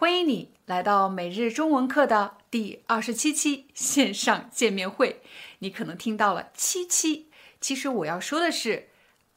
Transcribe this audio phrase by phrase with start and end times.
[0.00, 5.20] 欢迎你来到每日中文课的第二十七期线上见面会。
[5.58, 7.26] 你可能听到了七期，
[7.60, 8.88] 其实我要说的是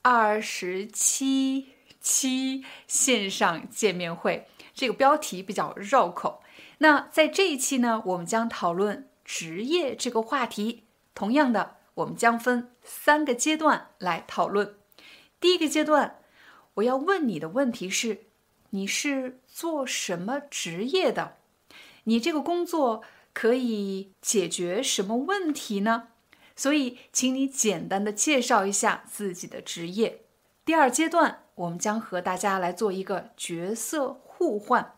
[0.04, 1.68] 二十七
[2.00, 4.48] 期线上见面会。
[4.74, 6.42] 这个标题比较绕口。
[6.78, 10.86] 那在这一期呢，我们将讨论职业这个话题。
[11.14, 14.78] 同样的，我们将分三个阶段来讨论。
[15.42, 16.22] 第一个阶段，
[16.76, 18.28] 我要问你的问题是。
[18.76, 21.38] 你是做什么职业的？
[22.06, 26.08] 你这个工作可以解决什么问题呢？
[26.56, 30.22] 所以，请你简单的介绍一下自己的职业。
[30.66, 34.96] 第二阶段，我们将和大家来做一个角色互换。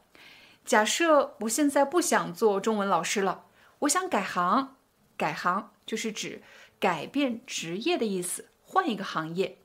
[0.63, 3.43] 假设我现在不想做中文老师了，
[3.79, 4.77] 我想改行。
[5.17, 6.41] 改行就是指
[6.79, 9.57] 改变职业的意思，换一个行业。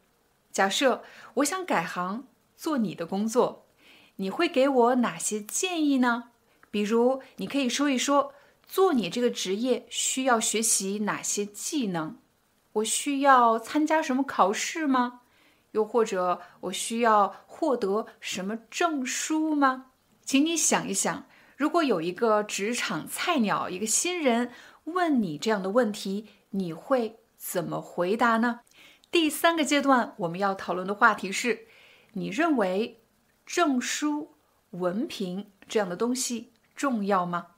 [0.50, 1.04] 假设
[1.34, 2.26] 我想改行
[2.56, 3.66] 做你的工作。
[4.20, 6.24] 你会给我哪些建议呢？
[6.70, 8.34] 比如，你可以说一说，
[8.66, 12.18] 做你这个职业需要学习哪些技能？
[12.74, 15.22] 我需要参加什么考试吗？
[15.70, 19.86] 又或者，我需要获得什么证书吗？
[20.22, 21.24] 请你想一想，
[21.56, 24.52] 如果有一个职场菜鸟、一个新人
[24.84, 28.60] 问你这样的问题，你会怎么回答呢？
[29.10, 31.66] 第三个阶段，我们要讨论的话题是：
[32.12, 32.98] 你认为？
[33.50, 34.30] 证书、
[34.70, 37.48] 文凭这样的东西重要吗？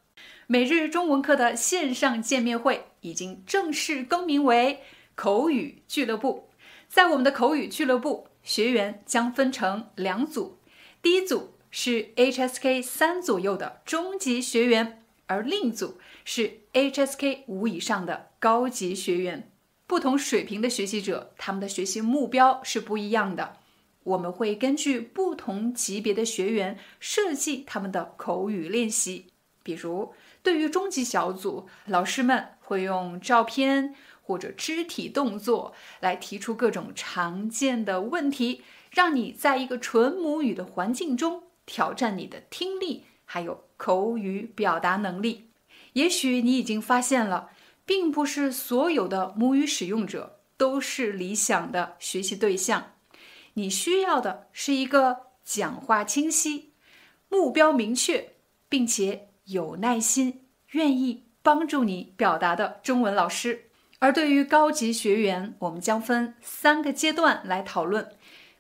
[0.47, 4.81] 每日中文课的线上见面会已经正式更名为
[5.15, 6.49] 口语俱乐部。
[6.89, 10.57] 在我们的口语俱乐部，学员将分成两组，
[11.03, 19.51] 第一组是 HSK 三左右的中级学员，而另一组是 HSK 五以上的高级学员。
[19.87, 23.59] 不同水平的学习者，他们的学习目标是不一样的。
[24.05, 29.27] 我们会根据不同级别的学员设计他们的口语练习。
[29.63, 45.51] 比如，对于中级小组，老师们会用照片或者肢体动作来提出各种常见的问题，让你在一个纯母语的环境中挑战你的听力还有口语表达能力。
[45.93, 47.51] 也许你已经发现了，
[47.87, 52.92] 并不是所有的母语使用者都是理想的学习对象。
[53.55, 56.73] 你需要的是一个讲话清晰、
[57.29, 58.35] 目标明确，
[58.69, 63.69] 并且有耐心、愿意帮助你表达的中文老师。
[63.99, 68.09] 而对于高级学员，我们将分三个阶段来讨论，